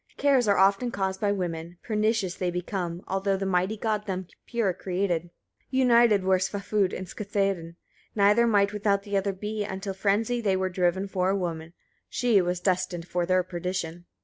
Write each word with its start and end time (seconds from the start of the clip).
Cares 0.17 0.47
are 0.47 0.57
often 0.57 0.89
caused 0.89 1.21
by 1.21 1.31
women; 1.31 1.77
pernicious 1.83 2.33
they 2.33 2.49
become, 2.49 3.03
although 3.07 3.37
the 3.37 3.45
mighty 3.45 3.77
God 3.77 4.07
them 4.07 4.25
pure 4.47 4.73
created. 4.73 5.29
11. 5.69 5.69
United 5.69 6.23
were 6.23 6.39
Svafud 6.39 6.91
and 6.91 7.05
Skarthedin, 7.07 7.75
neither 8.15 8.47
might 8.47 8.73
without 8.73 9.03
the 9.03 9.15
other 9.15 9.31
be, 9.31 9.63
until 9.63 9.93
to 9.93 9.99
frenzy 9.99 10.41
they 10.41 10.57
were 10.57 10.69
driven 10.69 11.07
for 11.07 11.29
a 11.29 11.37
woman: 11.37 11.73
she 12.09 12.41
was 12.41 12.59
destined 12.59 13.07
for 13.07 13.27
their 13.27 13.43
perdition. 13.43 14.05